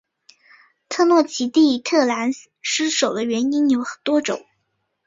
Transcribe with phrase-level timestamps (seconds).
[0.89, 4.43] 特诺奇蒂特兰失守的原因有多种。